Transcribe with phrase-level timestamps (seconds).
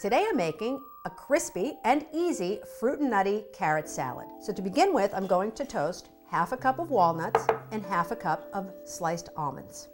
[0.00, 4.26] Today I'm making a crispy and easy fruit and nutty carrot salad.
[4.40, 8.10] So to begin with, I'm going to toast half a cup of walnuts and half
[8.10, 9.88] a cup of sliced almonds.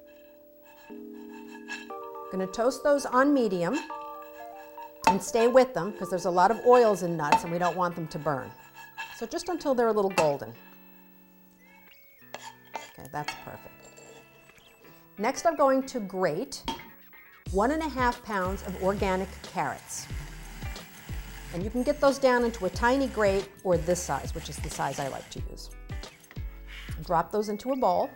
[0.88, 3.78] I'm going to toast those on medium
[5.08, 7.76] and stay with them because there's a lot of oils in nuts and we don't
[7.76, 8.50] want them to burn.
[9.16, 10.52] So just until they're a little golden.
[12.74, 13.88] Okay, that's perfect.
[15.18, 16.62] Next I'm going to grate
[17.52, 20.06] one and a half pounds of organic carrots.
[21.54, 24.56] And you can get those down into a tiny grate or this size, which is
[24.56, 25.70] the size I like to use.
[27.04, 28.10] Drop those into a bowl.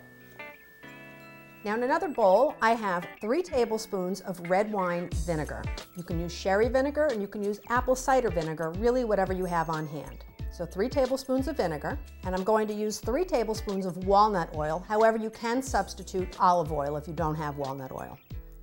[1.64, 5.62] Now in another bowl, I have three tablespoons of red wine vinegar.
[5.96, 9.44] You can use sherry vinegar and you can use apple cider vinegar, really whatever you
[9.44, 10.24] have on hand.
[10.52, 14.84] So three tablespoons of vinegar, and I'm going to use three tablespoons of walnut oil.
[14.88, 18.18] However, you can substitute olive oil if you don't have walnut oil.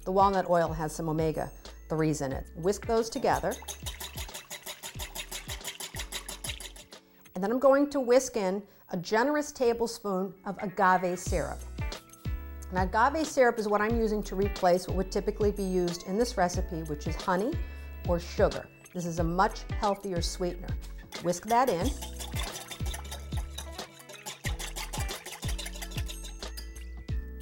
[0.08, 2.46] The walnut oil has some omega-3s in it.
[2.56, 3.52] Whisk those together.
[7.36, 11.60] And then I'm going to whisk in a generous tablespoon of agave syrup.
[12.72, 16.18] Now agave syrup is what I'm using to replace what would typically be used in
[16.18, 17.52] this recipe, which is honey
[18.08, 18.66] or sugar.
[18.94, 20.70] This is a much healthier sweetener.
[21.22, 21.92] Whisk that in.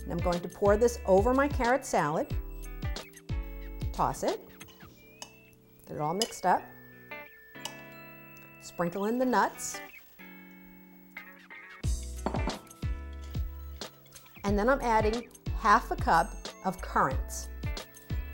[0.02, 2.36] And I'm going to pour this over my carrot salad.
[3.96, 4.40] Toss it.
[5.88, 6.62] Get it all mixed up.
[8.62, 9.80] Sprinkle in the nuts.
[14.46, 15.28] and then I'm adding
[15.60, 16.32] half a cup
[16.64, 17.50] of currants.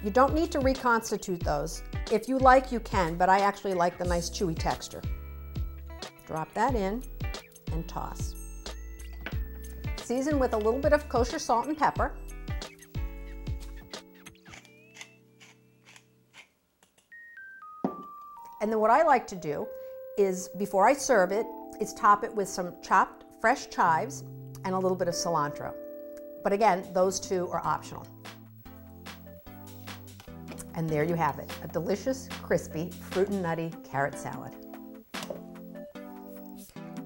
[0.03, 1.83] You don't need to reconstitute those.
[2.11, 5.01] If you like, you can, but I actually like the nice chewy texture.
[6.27, 7.01] Drop that in
[7.71, 8.35] and toss.
[9.95, 12.13] Season with a little bit of kosher salt and pepper.
[18.61, 19.67] And then what I like to do
[20.17, 21.47] is, before I serve it,
[21.79, 24.23] is top it with some chopped fresh chives
[24.63, 25.73] and a little bit of cilantro.
[26.43, 28.05] But again, those two are optional.
[30.75, 34.53] And there you have it, a delicious, crispy, fruit and nutty carrot salad.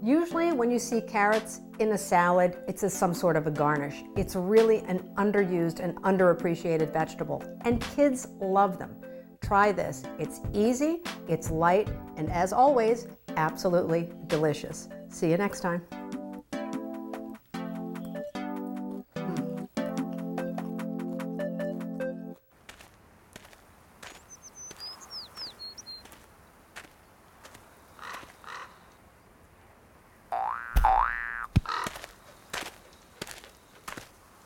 [0.03, 4.03] Usually when you see carrots in a salad, it's as some sort of a garnish.
[4.17, 8.95] It's really an underused and underappreciated vegetable, and kids love them.
[9.45, 10.01] Try this.
[10.17, 13.07] It's easy, it's light, and as always,
[13.38, 14.89] absolutely delicious.
[15.09, 15.83] See you next time.